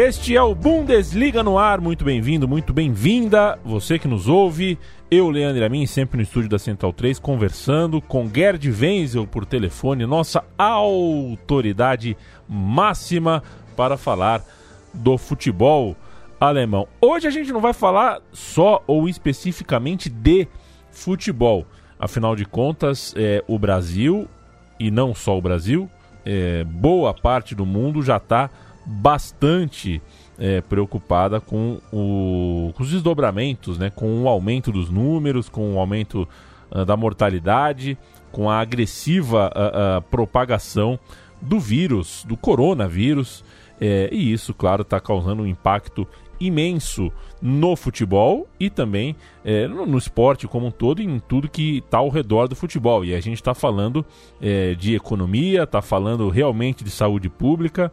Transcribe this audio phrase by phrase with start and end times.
[0.00, 1.80] Este é o Bundesliga no ar.
[1.80, 3.58] Muito bem-vindo, muito bem-vinda.
[3.64, 4.78] Você que nos ouve.
[5.10, 10.06] Eu, Leandro Amin, sempre no estúdio da Central 3, conversando com Gerd Wenzel por telefone,
[10.06, 12.16] nossa autoridade
[12.48, 13.42] máxima
[13.76, 14.40] para falar
[14.94, 15.96] do futebol
[16.40, 16.86] alemão.
[17.00, 20.46] Hoje a gente não vai falar só ou especificamente de
[20.92, 21.66] futebol.
[21.98, 24.28] Afinal de contas, é, o Brasil,
[24.78, 25.90] e não só o Brasil,
[26.24, 28.48] é, boa parte do mundo já está
[28.88, 30.00] bastante
[30.38, 35.78] é, preocupada com, o, com, os desdobramentos, né, com o aumento dos números, com o
[35.78, 36.26] aumento
[36.70, 37.98] uh, da mortalidade,
[38.32, 40.98] com a agressiva uh, uh, propagação
[41.40, 43.44] do vírus, do coronavírus.
[43.80, 46.06] É, e isso, claro, está causando um impacto
[46.40, 49.14] imenso no futebol e também
[49.44, 53.04] é, no, no, esporte como um todo, em tudo que está ao redor do futebol.
[53.04, 54.04] E a gente está falando
[54.40, 57.92] é, de economia, está falando realmente de saúde pública,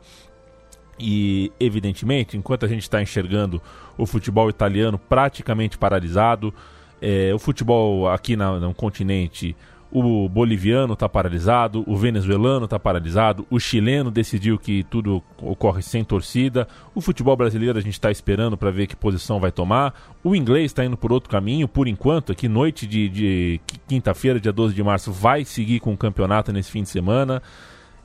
[0.99, 3.61] e, evidentemente, enquanto a gente está enxergando
[3.97, 6.53] o futebol italiano praticamente paralisado,
[7.01, 9.55] é, o futebol aqui na, no continente,
[9.91, 16.03] o boliviano está paralisado, o venezuelano está paralisado, o chileno decidiu que tudo ocorre sem
[16.03, 19.93] torcida, o futebol brasileiro a gente está esperando para ver que posição vai tomar,
[20.23, 24.51] o inglês está indo por outro caminho, por enquanto, aqui noite de, de quinta-feira, dia
[24.51, 27.41] 12 de março, vai seguir com o campeonato nesse fim de semana.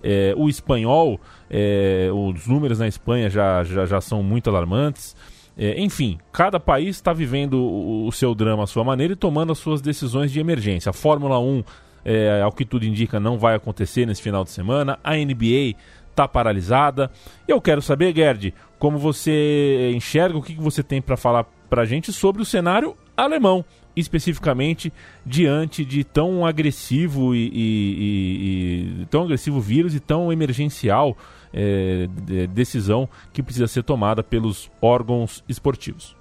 [0.02, 5.16] É, o espanhol, é, os números na Espanha já, já, já são muito alarmantes.
[5.56, 9.52] É, enfim, cada país está vivendo o, o, seu drama à sua maneira e tomando
[9.52, 10.90] as suas decisões de emergência.
[10.90, 11.64] A Fórmula 1,
[12.04, 14.98] é, ao que tudo indica, não vai acontecer nesse final de semana.
[15.04, 15.76] A NBA
[16.08, 17.10] está paralisada.
[17.46, 21.82] Eu quero saber, Gerd, como você enxerga, o que, que você tem para falar para
[21.82, 23.64] a gente sobre o cenário alemão
[23.96, 24.92] especificamente
[25.24, 31.16] diante de tão agressivo e, e, e tão agressivo vírus e tão emergencial
[31.52, 32.06] é,
[32.48, 36.16] decisão que precisa ser tomada pelos órgãos esportivos.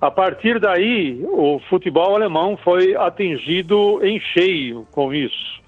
[0.00, 5.60] A partir daí, o futebol alemão foi atingido em cheio com isso.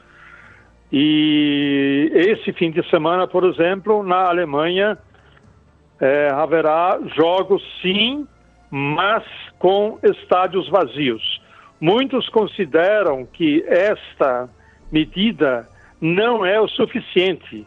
[0.93, 4.97] E esse fim de semana, por exemplo, na Alemanha,
[6.01, 8.27] é, haverá jogos sim,
[8.71, 9.25] mas
[9.59, 11.43] com estádios vazios.
[11.81, 14.49] Muitos consideram que esta
[14.93, 15.69] medida
[16.01, 17.67] não é o suficiente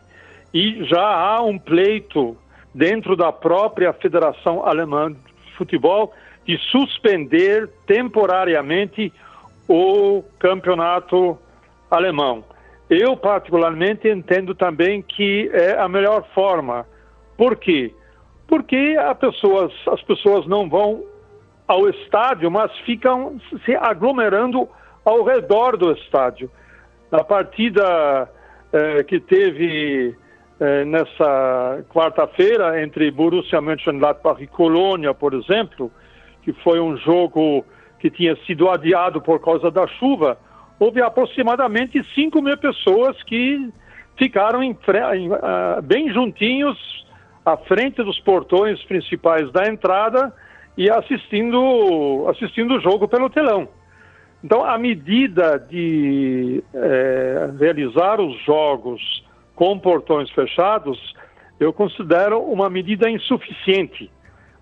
[0.53, 2.37] e já há um pleito
[2.73, 6.13] dentro da própria Federação Alemã de Futebol
[6.45, 9.11] de suspender temporariamente
[9.67, 11.37] o campeonato
[11.89, 12.43] alemão.
[12.89, 16.85] Eu, particularmente, entendo também que é a melhor forma.
[17.37, 17.93] Por quê?
[18.47, 21.03] Porque pessoas, as pessoas não vão
[21.67, 24.67] ao estádio, mas ficam se aglomerando
[25.05, 26.51] ao redor do estádio.
[27.09, 28.29] Na partida
[28.71, 30.15] eh, que teve
[30.59, 35.91] eh, nessa quarta-feira entre Borussia Mönchengladbach e Colônia, por exemplo,
[36.43, 37.65] que foi um jogo
[37.99, 40.37] que tinha sido adiado por causa da chuva,
[40.79, 43.69] houve aproximadamente 5 mil pessoas que
[44.17, 44.77] ficaram em,
[45.15, 46.77] em, uh, bem juntinhos
[47.45, 50.33] à frente dos portões principais da entrada
[50.77, 53.67] e assistindo, assistindo o jogo pelo telão.
[54.43, 59.23] Então, a medida de é, realizar os jogos
[59.55, 61.15] com portões fechados,
[61.59, 64.11] eu considero uma medida insuficiente.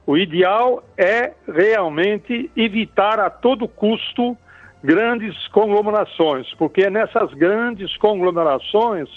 [0.05, 4.35] O ideal é realmente evitar a todo custo
[4.83, 9.07] grandes conglomerações, porque nessas grandes conglomerações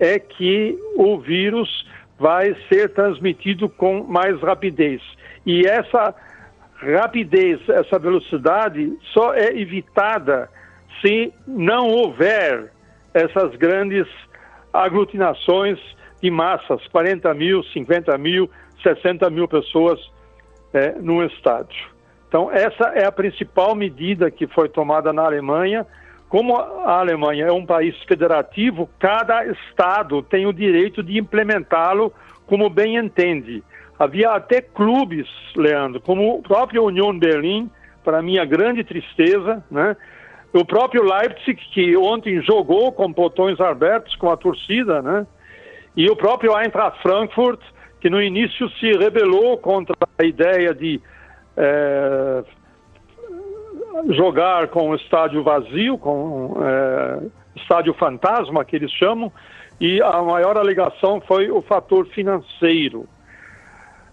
[0.00, 1.86] é que o vírus
[2.18, 5.02] vai ser transmitido com mais rapidez.
[5.44, 6.14] E essa
[6.76, 10.48] rapidez, essa velocidade só é evitada
[11.00, 12.72] se não houver
[13.12, 14.06] essas grandes
[14.72, 15.78] aglutinações
[16.22, 18.48] de massas, 40 mil, 50 mil,
[18.82, 20.00] 60 mil pessoas
[20.72, 21.90] é, no estádio.
[22.28, 25.86] Então, essa é a principal medida que foi tomada na Alemanha.
[26.28, 32.12] Como a Alemanha é um país federativo, cada estado tem o direito de implementá-lo
[32.46, 33.62] como bem entende.
[33.98, 37.70] Havia até clubes, Leandro, como o próprio Union Berlim,
[38.02, 39.96] para minha grande tristeza, né?
[40.52, 45.26] O próprio Leipzig, que ontem jogou com botões abertos com a torcida, né?
[45.96, 47.60] E o próprio Eintracht Frankfurt,
[48.02, 51.00] que no início se rebelou contra a ideia de
[51.56, 52.42] é,
[54.10, 57.20] jogar com o estádio vazio, com é,
[57.54, 59.32] estádio fantasma, que eles chamam,
[59.80, 63.06] e a maior alegação foi o fator financeiro.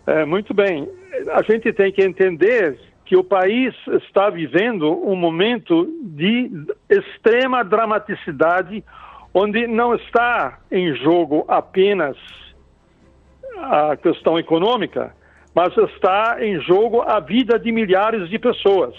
[0.06, 0.88] É, muito bem.
[1.32, 6.52] A gente tem que entender que o país está vivendo um momento de
[6.88, 8.84] extrema dramaticidade,
[9.34, 12.16] onde não está em jogo apenas
[13.62, 15.14] a questão econômica,
[15.54, 18.96] mas está em jogo a vida de milhares de pessoas.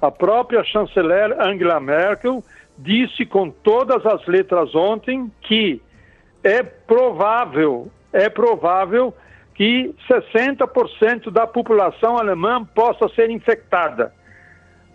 [0.00, 2.42] A própria chanceler Angela Merkel
[2.78, 5.82] disse com todas as letras ontem que
[6.42, 9.14] é provável, é provável
[9.54, 14.14] que 60% da população alemã possa ser infectada.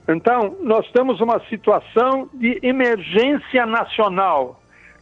[0.08, 4.60] Então, nós temos uma situação de emergência nacional,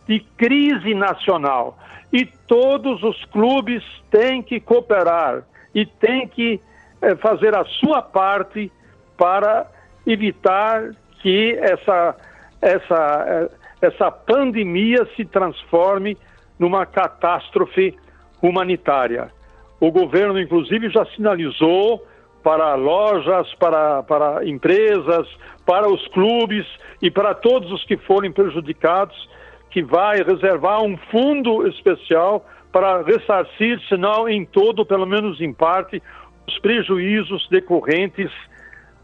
[0.07, 1.77] de crise nacional.
[2.11, 6.59] E todos os clubes têm que cooperar e têm que
[7.01, 8.71] eh, fazer a sua parte
[9.17, 9.65] para
[10.05, 10.91] evitar
[11.21, 12.15] que essa,
[12.61, 13.49] essa, eh,
[13.81, 16.17] essa pandemia se transforme
[16.59, 17.97] numa catástrofe
[18.41, 19.31] humanitária.
[19.79, 22.05] O governo, inclusive, já sinalizou
[22.43, 25.27] para lojas, para, para empresas,
[25.65, 26.65] para os clubes
[27.01, 29.29] e para todos os que forem prejudicados,
[29.73, 35.51] que vai reservar um fundo especial para ressarcir, se não em todo, pelo menos em
[35.51, 36.01] parte,
[36.47, 38.31] os prejuízos decorrentes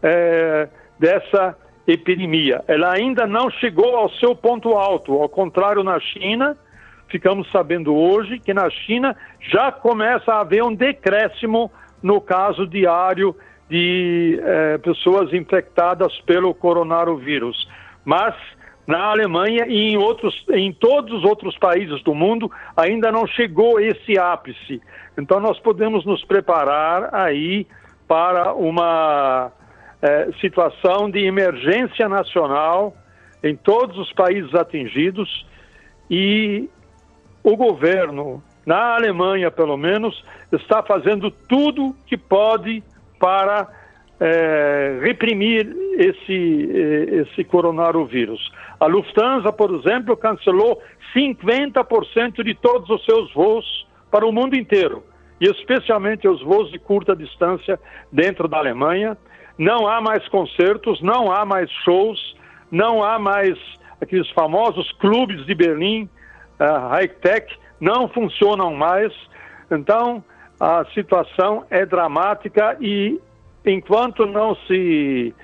[0.00, 1.56] é, dessa
[1.88, 2.62] epidemia.
[2.68, 6.56] Ela ainda não chegou ao seu ponto alto, ao contrário na China,
[7.08, 11.68] ficamos sabendo hoje que na China já começa a haver um decréscimo
[12.00, 13.34] no caso diário
[13.68, 17.68] de eh, pessoas infectadas pelo coronavírus.
[18.04, 18.34] Mas
[18.90, 23.78] na Alemanha e em, outros, em todos os outros países do mundo ainda não chegou
[23.78, 24.82] esse ápice.
[25.16, 27.68] Então nós podemos nos preparar aí
[28.08, 29.52] para uma
[30.02, 32.92] eh, situação de emergência nacional
[33.44, 35.46] em todos os países atingidos
[36.10, 36.68] e
[37.44, 42.82] o governo, na Alemanha pelo menos, está fazendo tudo que pode
[43.20, 43.68] para
[44.20, 48.52] é, reprimir esse, eh, esse coronavírus.
[48.78, 50.80] A Lufthansa, por exemplo, cancelou
[51.14, 55.02] 50% de todos os seus voos para o mundo inteiro,
[55.40, 57.80] e especialmente os voos de curta distância
[58.12, 59.16] dentro da Alemanha.
[59.56, 62.36] Não há mais concertos, não há mais shows,
[62.70, 63.58] não há mais
[64.00, 66.08] aqueles famosos clubes de Berlim
[66.58, 69.12] uh, high-tech não funcionam mais.
[69.70, 70.22] Então,
[70.58, 73.18] a situação é dramática e
[73.64, 75.34] enquanto não se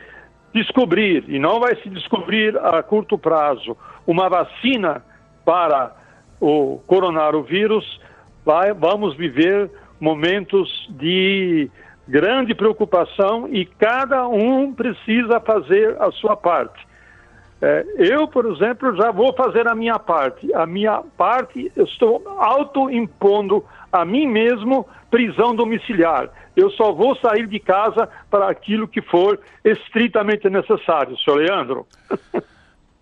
[0.55, 5.05] descobrir, e não vai se descobrir a curto prazo, uma vacina
[5.45, 5.95] para
[6.41, 8.01] o coronavírus,
[8.45, 9.71] vai, vamos viver
[10.01, 11.71] momentos de
[12.09, 16.87] grande preocupação e cada um precisa fazer a sua parte.
[17.61, 20.53] É, eu, por exemplo, já vou fazer a minha parte.
[20.55, 26.29] A minha parte, eu estou autoimpondo a mim mesmo prisão domiciliar.
[26.57, 31.87] Eu só vou sair de casa para aquilo que for estritamente necessário, senhor Leandro.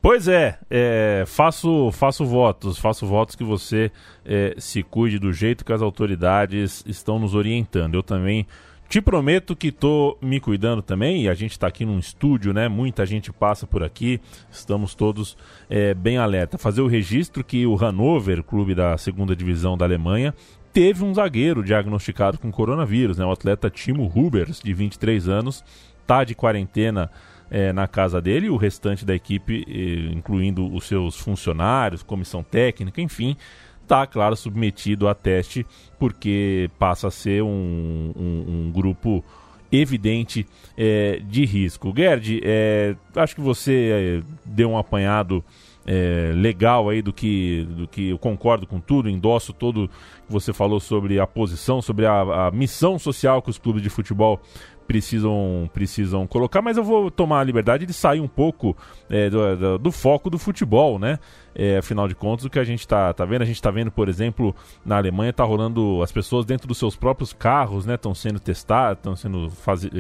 [0.07, 3.91] Pois é, é, faço, faço votos, faço votos que você
[4.23, 7.95] é, se cuide do jeito que as autoridades estão nos orientando.
[7.95, 8.47] Eu também
[8.87, 12.69] te prometo que estou me cuidando também, e a gente está aqui num estúdio, né?
[12.69, 14.21] Muita gente passa por aqui,
[14.51, 15.39] estamos todos
[15.71, 16.59] é, bem alerta.
[16.59, 20.35] Fazer o registro que o Hannover, clube da segunda divisão da Alemanha,
[20.75, 23.25] teve um zagueiro diagnosticado com coronavírus, né?
[23.25, 25.65] O atleta Timo Hubers, de 23 anos,
[26.03, 27.09] está de quarentena
[27.49, 29.65] é, na casa dele, o restante da equipe,
[30.13, 33.37] incluindo os seus funcionários, comissão técnica, enfim,
[33.81, 35.65] está, claro, submetido a teste,
[35.97, 39.25] porque passa a ser um, um, um grupo
[39.71, 40.45] evidente
[40.77, 41.93] é, de risco.
[41.97, 45.45] Gerd, é, acho que você é, deu um apanhado
[45.87, 50.53] é, legal aí do que, do que eu concordo com tudo, endosso todo que você
[50.53, 54.41] falou sobre a posição, sobre a, a missão social que os clubes de futebol
[54.87, 58.77] precisam, precisam colocar, mas eu vou tomar a liberdade de sair um pouco
[59.09, 61.19] é, do, do, do, foco do futebol, né?
[61.55, 63.91] É, afinal de contas, o que a gente está tá vendo, a gente está vendo,
[63.91, 67.95] por exemplo, na Alemanha está rolando as pessoas dentro dos seus próprios carros, né?
[67.95, 69.91] Estão sendo testadas, estão sendo, faz, é,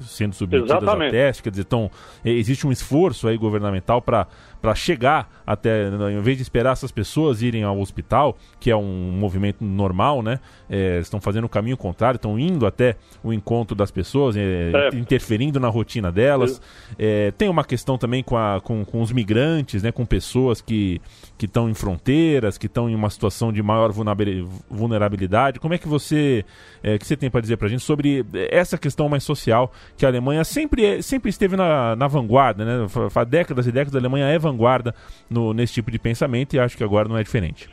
[0.00, 1.08] sendo submetidas Exatamente.
[1.08, 1.90] a teste, quer dizer, tão,
[2.24, 4.26] é, existe um esforço aí governamental para
[4.74, 9.64] chegar até, em vez de esperar essas pessoas irem ao hospital, que é um movimento
[9.64, 10.40] normal, né?
[10.68, 14.96] É, estão fazendo o caminho contrário, estão indo até o encontro das pessoas, é, é.
[14.96, 16.60] interferindo na rotina delas.
[17.38, 19.92] tem uma questão também com, a, com, com os migrantes, né?
[19.92, 20.95] Com pessoas que
[21.38, 23.90] que estão em fronteiras, que estão em uma situação de maior
[24.70, 25.60] vulnerabilidade.
[25.60, 26.44] Como é que você
[26.82, 30.04] é, que você tem para dizer para a gente sobre essa questão mais social que
[30.04, 32.86] a Alemanha sempre, é, sempre esteve na, na vanguarda, né?
[33.14, 34.94] Há décadas e décadas a Alemanha é vanguarda
[35.28, 37.68] no, nesse tipo de pensamento e acho que agora não é diferente.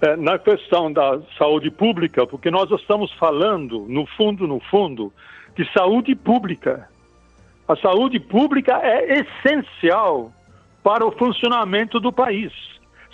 [0.00, 5.12] É, na questão da saúde pública, porque nós estamos falando, no fundo, no fundo,
[5.56, 6.88] de saúde pública.
[7.66, 10.32] A saúde pública é essencial
[10.82, 12.52] para o funcionamento do país.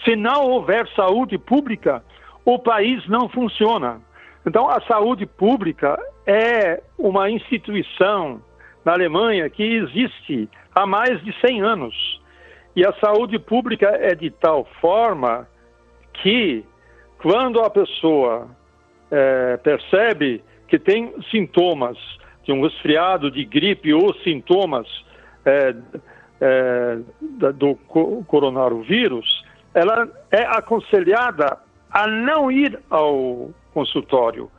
[0.04, 2.04] Se não houver saúde pública,
[2.44, 4.00] o país não funciona.
[4.46, 8.42] Então, a saúde pública é uma instituição
[8.84, 12.20] na Alemanha que existe há mais de 100 anos.
[12.76, 15.48] E a saúde pública é de tal forma
[16.12, 16.64] que,
[17.18, 18.48] quando a pessoa
[19.10, 21.96] é, percebe que tem sintomas
[22.44, 24.86] de um resfriado, de gripe ou sintomas
[25.44, 25.74] é,
[26.40, 26.98] é,
[27.52, 27.76] do
[28.26, 31.58] coronavírus, ela é aconselhada
[31.90, 34.50] a não ir ao consultório.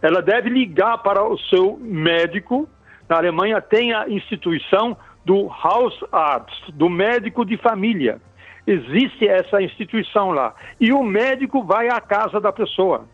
[0.00, 2.68] Ela deve ligar para o seu médico.
[3.08, 8.20] Na Alemanha tem a instituição do Hausarzt, do médico de família.
[8.66, 10.54] Existe essa instituição lá.
[10.80, 13.06] E o médico vai à casa da pessoa.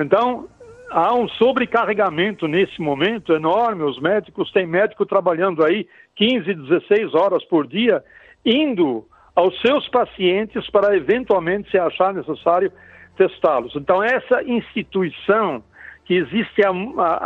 [0.00, 0.48] Então,
[0.90, 3.82] há um sobrecarregamento nesse momento enorme.
[3.82, 8.02] Os médicos, têm médico trabalhando aí 15, 16 horas por dia,
[8.44, 12.72] indo aos seus pacientes para eventualmente, se achar necessário,
[13.16, 13.74] testá-los.
[13.76, 15.62] Então, essa instituição
[16.04, 16.70] que existe há,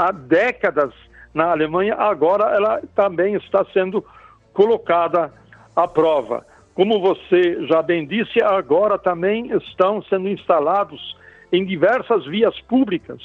[0.06, 0.92] há, décadas
[1.32, 4.04] na Alemanha, agora ela também está sendo
[4.52, 5.32] colocada
[5.76, 6.44] à prova.
[6.74, 11.16] Como você já bem disse, agora também estão sendo instalados
[11.52, 13.20] em diversas vias públicas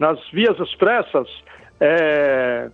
[0.00, 1.28] nas vias expressas,
[1.78, 2.70] é,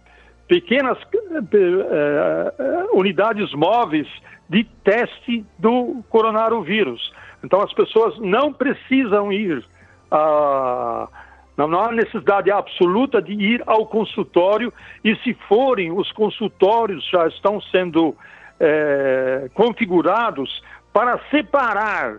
[0.48, 4.06] pequenas é, unidades móveis
[4.48, 7.12] de teste do coronavírus.
[7.44, 9.62] Então as pessoas não precisam ir
[10.10, 11.08] a
[11.56, 14.70] não há necessidade absoluta de ir ao consultório
[15.02, 18.14] e se forem, os consultórios já estão sendo
[18.60, 22.18] é, configurados para separar,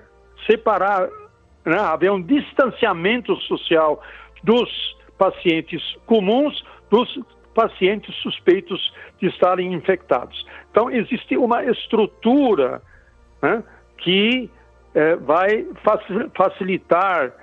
[0.49, 1.07] separar,
[1.63, 4.01] né, haver um distanciamento social
[4.43, 7.19] dos pacientes comuns dos
[7.53, 10.45] pacientes suspeitos de estarem infectados.
[10.69, 12.81] Então, existe uma estrutura
[13.41, 13.63] né,
[13.97, 14.49] que
[14.93, 15.65] é, vai
[16.35, 17.33] facilitar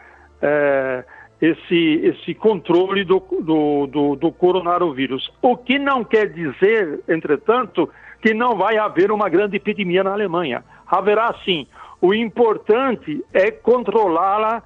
[0.41, 1.05] é,
[1.41, 5.31] esse, esse controle do, do, do, do coronavírus.
[5.43, 7.91] O que não quer dizer, entretanto,
[8.23, 10.65] que não vai haver uma grande epidemia na Alemanha.
[10.87, 11.67] Haverá sim.
[12.01, 14.63] O importante é controlá-la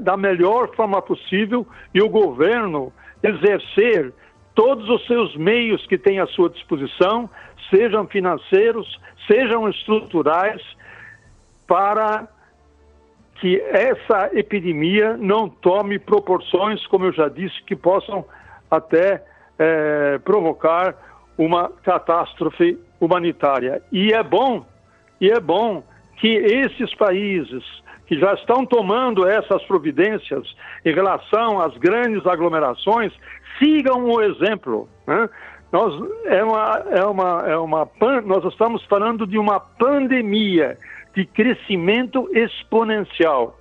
[0.00, 2.92] da melhor forma possível e o governo
[3.22, 4.12] exercer
[4.54, 7.28] todos os seus meios que tem à sua disposição,
[7.70, 10.62] sejam financeiros, sejam estruturais,
[11.66, 12.26] para
[13.40, 18.24] que essa epidemia não tome proporções, como eu já disse, que possam
[18.70, 19.22] até
[19.58, 20.94] é, provocar
[21.36, 23.82] uma catástrofe humanitária.
[23.92, 24.64] E é bom,
[25.20, 25.82] e é bom
[26.16, 27.62] que esses países
[28.06, 30.44] que já estão tomando essas providências
[30.84, 33.12] em relação às grandes aglomerações,
[33.58, 34.88] sigam o exemplo.
[35.06, 35.28] Né?
[35.72, 35.92] Nós,
[36.26, 37.88] é uma, é uma, é uma,
[38.24, 40.78] nós estamos falando de uma pandemia
[41.14, 43.58] de crescimento exponencial.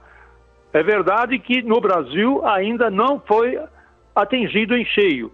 [0.71, 3.57] É verdade que no Brasil ainda não foi
[4.15, 5.31] atingido em cheio.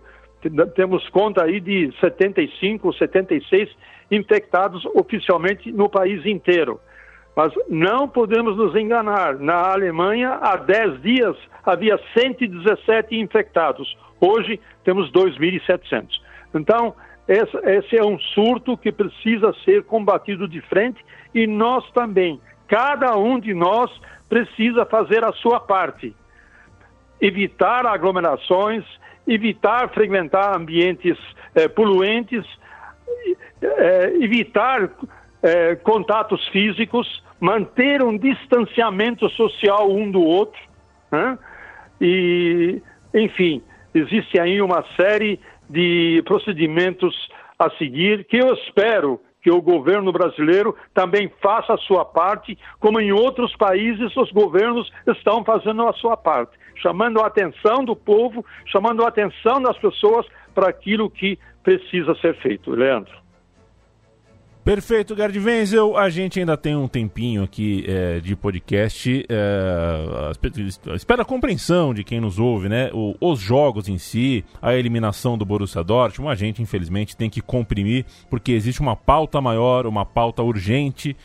[0.76, 3.70] Temos conta aí de 75, 76
[4.10, 6.80] infectados oficialmente no país inteiro.
[7.36, 9.36] Mas não podemos nos enganar.
[9.40, 11.36] Na Alemanha, há 10 dias,
[11.66, 13.98] havia 117 infectados.
[14.20, 16.08] Hoje, temos 2.700.
[16.54, 16.94] Então,
[17.28, 23.40] esse é um surto que precisa ser combatido de frente e nós também, cada um
[23.40, 23.90] de nós
[24.28, 26.16] precisa fazer a sua parte.
[27.22, 28.84] Evitar aglomerações,
[29.28, 31.18] evitar frequentar ambientes
[31.56, 32.46] eh, poluentes,
[33.62, 34.90] eh, evitar
[35.44, 40.60] eh, contatos físicos, manter um distanciamento social um do outro.
[41.12, 41.38] Né?
[42.00, 42.82] E,
[43.14, 43.62] enfim,
[43.94, 47.16] existe aí uma série de procedimentos
[47.58, 53.00] a seguir que eu espero que o governo brasileiro também faça a sua parte, como
[53.00, 58.46] em outros países os governos estão fazendo a sua parte, chamando a atenção do povo,
[58.68, 62.72] chamando a atenção das pessoas para aquilo que precisa ser feito.
[62.72, 63.21] Leandro.
[64.64, 65.98] Perfeito, Gerd Wenzel.
[65.98, 69.26] A gente ainda tem um tempinho aqui é, de podcast.
[69.28, 72.92] É, espera a compreensão de quem nos ouve, né?
[72.94, 77.42] O, os jogos em si, a eliminação do Borussia Dortmund, a gente infelizmente tem que
[77.42, 81.18] comprimir, porque existe uma pauta maior, uma pauta urgente,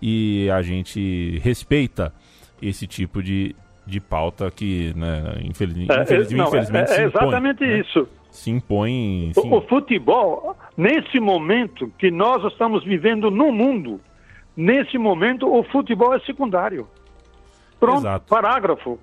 [0.00, 2.12] e a gente respeita
[2.62, 7.64] esse tipo de, de pauta que, né, infeliz, é, infeliz, não, infelizmente, é, é exatamente
[7.64, 7.80] impõe, né?
[7.80, 8.00] isso.
[8.00, 8.06] Né?
[8.34, 9.32] Se impõe.
[9.36, 14.00] O, o futebol, nesse momento que nós estamos vivendo no mundo,
[14.56, 16.88] nesse momento o futebol é secundário.
[17.78, 18.26] Pronto, Exato.
[18.28, 18.98] parágrafo.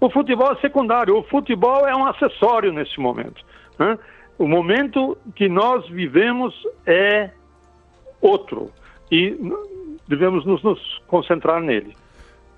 [0.00, 3.44] O futebol é secundário, o futebol é um acessório nesse momento.
[3.78, 3.96] Né?
[4.36, 7.30] O momento que nós vivemos é
[8.20, 8.72] outro
[9.10, 9.36] e
[10.08, 11.96] devemos nos, nos concentrar nele.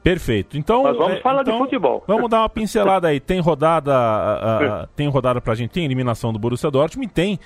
[0.03, 0.57] Perfeito.
[0.57, 2.03] Então, vamos é, falar então, de futebol.
[2.07, 3.21] Vamos dar uma pincelada aí.
[3.21, 7.39] Tem rodada, tem rodada pra gente, tem eliminação do Borussia Dortmund e tem,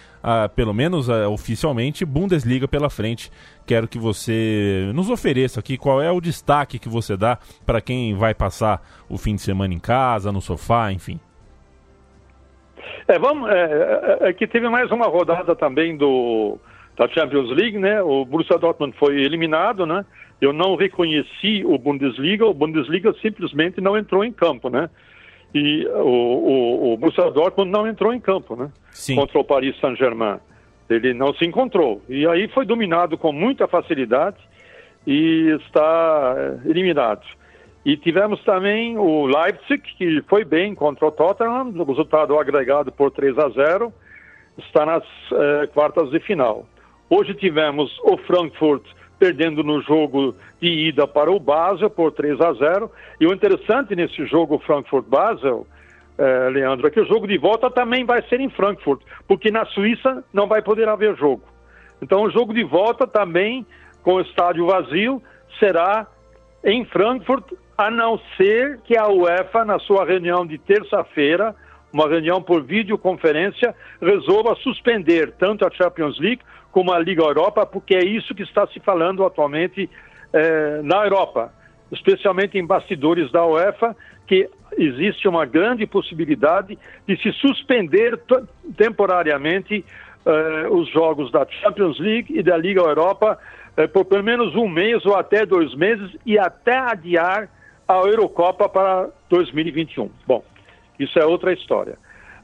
[0.55, 3.31] pelo menos oficialmente, Bundesliga pela frente.
[3.67, 8.15] Quero que você nos ofereça aqui qual é o destaque que você dá para quem
[8.15, 11.19] vai passar o fim de semana em casa, no sofá, enfim.
[13.09, 16.59] É, vamos, é, é, é que teve mais uma rodada também do
[16.97, 18.01] da Champions League, né?
[18.03, 20.05] O Borussia Dortmund foi eliminado, né?
[20.41, 24.91] Eu não reconheci o Bundesliga, o Bundesliga simplesmente não entrou em campo, né?
[25.55, 28.71] E o, o, o Borussia Dortmund não entrou em campo, né?
[28.91, 29.15] Sim.
[29.15, 30.39] Contra o Paris Saint-Germain.
[30.91, 32.03] Ele não se encontrou.
[32.09, 34.37] E aí foi dominado com muita facilidade
[35.07, 37.25] e está eh, eliminado.
[37.85, 43.11] E tivemos também o Leipzig, que foi bem contra o Tottenham, no resultado agregado por
[43.11, 43.93] 3 a 0,
[44.59, 46.67] está nas eh, quartas de final.
[47.09, 48.83] Hoje tivemos o Frankfurt
[49.25, 52.91] perdendo no jogo de ida para o Basel por 3 a 0.
[53.19, 55.67] E o interessante nesse jogo Frankfurt-Basel,
[56.19, 59.65] eh, Leandro, é que o jogo de volta também vai ser em Frankfurt, porque na
[59.65, 61.43] Suíça não vai poder haver jogo.
[62.03, 63.65] Então o jogo de volta também,
[64.03, 65.23] com o estádio vazio,
[65.59, 66.07] será
[66.63, 71.57] em Frankfurt, a não ser que a UEFA, na sua reunião de terça-feira,
[71.95, 77.95] uma reunião por videoconferência, resolva suspender tanto a Champions League como a Liga Europa, porque
[77.95, 79.89] é isso que está se falando atualmente
[80.33, 81.55] eh, na Europa,
[81.93, 86.77] especialmente em bastidores da UEFA, que existe uma grande possibilidade
[87.07, 88.21] de se suspender
[88.77, 89.85] temporariamente
[90.27, 93.39] eh, os jogos da Champions League e da Liga Europa
[93.77, 97.49] eh, por pelo menos um mês ou até dois meses e até adiar
[97.87, 100.11] a Eurocopa para 2021.
[100.27, 100.43] Bom,
[100.99, 101.97] isso é outra história.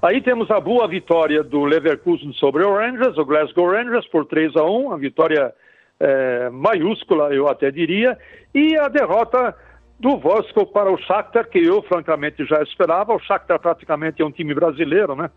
[0.03, 4.57] Aí temos a boa vitória do Leverkusen sobre o Rangers, o Glasgow Rangers, por 3
[4.57, 5.53] a 1, uma vitória
[6.01, 8.17] é, maiúscula, eu até diria,
[8.55, 9.55] e a derrota
[9.99, 13.15] do Wolfsburg para o Shakhtar, que eu francamente já esperava.
[13.15, 15.31] O Shakhtar praticamente é um time brasileiro, né?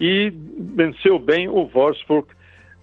[0.00, 2.26] E venceu bem o Wolfsburg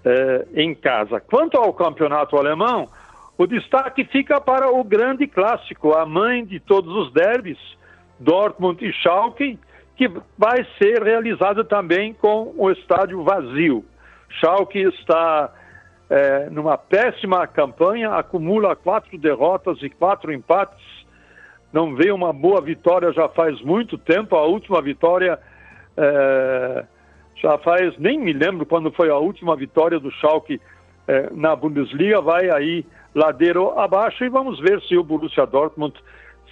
[0.06, 1.20] é, em casa.
[1.20, 2.88] Quanto ao campeonato alemão,
[3.36, 7.58] o destaque fica para o grande clássico, a mãe de todos os derbys,
[8.20, 9.60] Dortmund e Schalke,
[9.96, 13.84] que vai ser realizado também com o estádio vazio.
[14.30, 15.52] Schalke está
[16.10, 20.86] é, numa péssima campanha, acumula quatro derrotas e quatro empates,
[21.72, 24.36] não vê uma boa vitória já faz muito tempo.
[24.36, 25.40] A última vitória
[25.98, 26.86] é,
[27.36, 30.62] já faz, nem me lembro quando foi a última vitória do Schalke
[31.08, 35.96] é, na Bundesliga, vai aí ladeiro abaixo e vamos ver se o Borussia Dortmund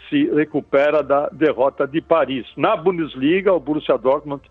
[0.10, 2.46] se recupera da derrota de Paris.
[2.56, 4.44] Na Bundesliga, o Borussia Dortmund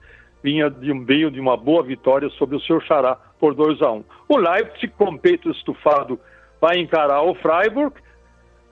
[0.42, 3.90] vinha de um meio de uma boa vitória sobre o seu xará por 2 a
[3.90, 3.96] 1.
[3.96, 4.04] Um.
[4.28, 6.18] O Leipzig, com peito estufado,
[6.60, 7.94] vai encarar o Freiburg,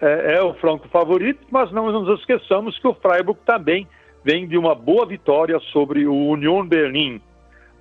[0.01, 3.87] é, é, o franco favorito, mas não nos esqueçamos que o Freiburg também
[4.25, 7.21] vem de uma boa vitória sobre o Union Berlin.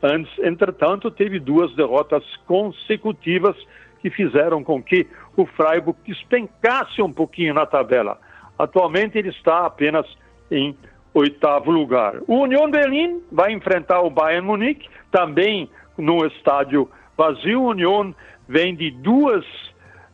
[0.01, 3.55] Antes, entretanto, teve duas derrotas consecutivas
[4.01, 5.05] que fizeram com que
[5.37, 8.17] o Freiburg despencasse um pouquinho na tabela.
[8.61, 10.05] Atualmente ele está apenas
[10.51, 10.77] em
[11.15, 12.17] oitavo lugar.
[12.27, 17.61] O Union Berlin vai enfrentar o Bayern Munique, também no estádio vazio.
[17.61, 18.13] O Union
[18.47, 19.43] vem de duas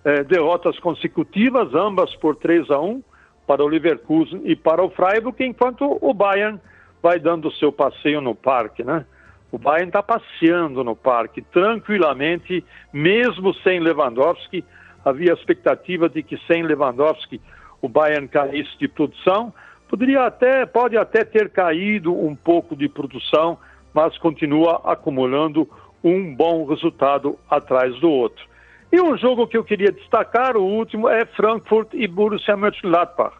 [0.06, 3.04] eh, derrotas consecutivas, ambas por 3 a 1
[3.46, 6.58] para o Leverkusen e para o Freiburg, enquanto o Bayern
[7.04, 9.06] vai dando seu passeio no parque, né?
[9.52, 14.64] O Bayern está passeando no parque tranquilamente, mesmo sem Lewandowski.
[15.04, 17.42] Havia expectativa de que sem Lewandowski
[17.82, 19.54] o Bayern caísse de produção.
[19.90, 23.58] Poderia até, pode até ter caído um pouco de produção,
[23.94, 25.68] mas continua acumulando
[26.04, 28.46] um bom resultado atrás do outro.
[28.92, 33.36] E um jogo que eu queria destacar, o último, é Frankfurt e Borussia Mönchengladbach.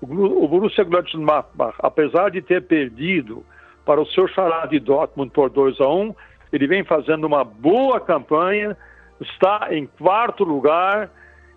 [0.00, 3.44] O Borussia Mönchengladbach, apesar de ter perdido
[3.84, 6.14] para o seu xará de Dortmund por 2 a 1,
[6.52, 8.76] ele vem fazendo uma boa campanha,
[9.20, 11.10] está em quarto lugar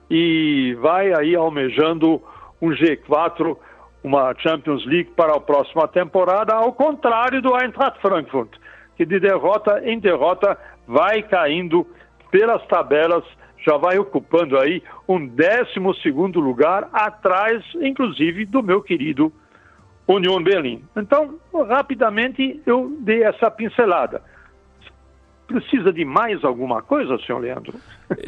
[0.09, 2.21] e vai aí almejando
[2.61, 3.55] um G4,
[4.03, 8.51] uma Champions League para a próxima temporada, ao contrário do Eintracht Frankfurt,
[8.95, 11.85] que de derrota em derrota vai caindo
[12.31, 13.23] pelas tabelas,
[13.65, 19.31] já vai ocupando aí um 12 lugar, atrás, inclusive, do meu querido
[20.07, 20.83] Union Berlim.
[20.95, 21.35] Então,
[21.67, 24.21] rapidamente eu dei essa pincelada.
[25.49, 27.73] Precisa de mais alguma coisa, senhor Leandro?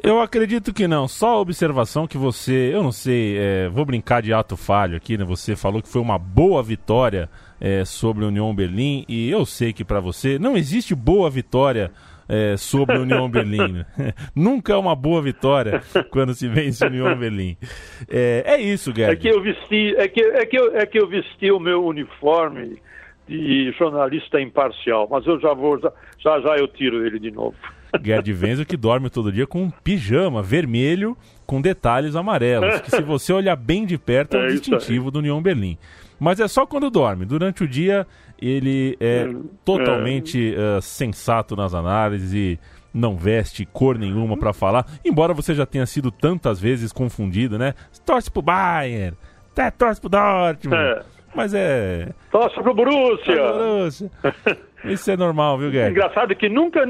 [0.01, 1.07] Eu acredito que não.
[1.07, 5.19] Só a observação que você, eu não sei, é, vou brincar de ato falho aqui,
[5.19, 5.23] né?
[5.23, 7.29] Você falou que foi uma boa vitória
[7.59, 11.91] é, sobre o Union Berlim e eu sei que para você não existe boa vitória
[12.27, 13.85] é, sobre o União Berlim.
[14.35, 17.55] Nunca é uma boa vitória quando se vence o União Berlim.
[18.09, 19.13] É, é isso, Gerd.
[19.13, 21.85] É que eu vesti, é que, é que eu, é que eu vesti o meu
[21.85, 22.81] uniforme
[23.27, 25.79] de jornalista imparcial, mas eu já vou,
[26.19, 27.55] já já eu tiro ele de novo.
[28.03, 33.01] Gerd Wenzel que dorme todo dia com um pijama vermelho com detalhes amarelos, que se
[33.01, 35.77] você olhar bem de perto é, um é distintivo do União Berlim.
[36.17, 37.25] Mas é só quando dorme.
[37.25, 38.07] Durante o dia
[38.39, 40.77] ele é hum, totalmente é.
[40.77, 42.59] Uh, sensato nas análises e
[42.93, 47.73] não veste cor nenhuma para falar, embora você já tenha sido tantas vezes confundido, né?
[48.05, 49.15] Torce pro Bayern,
[49.51, 50.81] até torce pro Dortmund.
[50.81, 51.03] É.
[51.33, 52.09] Mas é.
[52.31, 53.35] Torce pro Borussia.
[53.35, 54.11] Pro Borussia.
[54.83, 55.91] Isso é normal, viu, Guilherme?
[55.91, 56.81] Engraçado que nunca,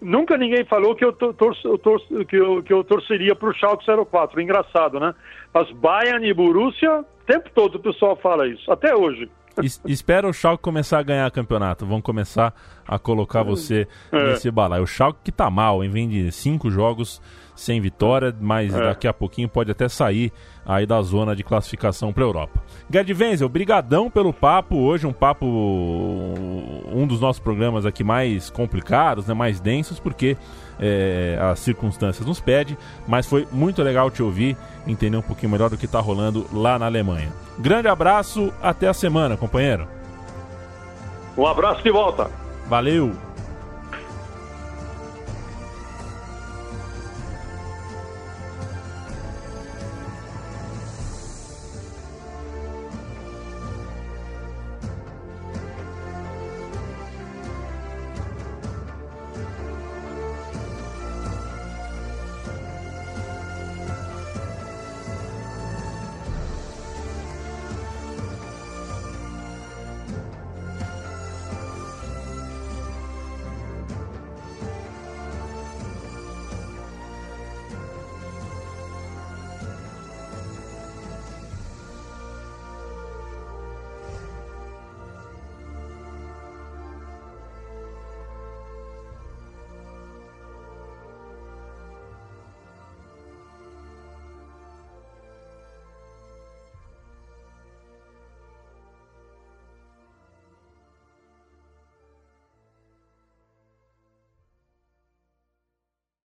[0.00, 3.84] nunca ninguém falou que eu, torço, eu torço, que eu, que eu torceria pro Schalke
[4.10, 4.40] 04.
[4.40, 5.14] Engraçado, né?
[5.52, 9.28] Mas Bayern e Borussia, o tempo todo o pessoal fala isso, até hoje.
[9.62, 11.86] Es, espera o Schalke começar a ganhar campeonato.
[11.86, 12.54] Vão começar
[12.86, 14.30] a colocar você é.
[14.30, 14.84] nesse balaio.
[14.84, 15.90] O Schalke que tá mal, hein?
[15.90, 17.20] Vem de cinco jogos
[17.54, 18.80] sem vitória, mas é.
[18.80, 20.30] daqui a pouquinho pode até sair
[20.64, 22.62] aí da zona de classificação para Europa.
[22.92, 29.26] Gerd Wenzel, brigadão pelo papo hoje, um papo um dos nossos programas aqui mais complicados,
[29.26, 30.36] né, mais densos, porque
[30.80, 35.70] é, as circunstâncias nos pede, mas foi muito legal te ouvir, entender um pouquinho melhor
[35.70, 37.32] do que está rolando lá na Alemanha.
[37.58, 39.86] Grande abraço, até a semana, companheiro.
[41.36, 42.30] Um abraço de volta.
[42.68, 43.25] Valeu.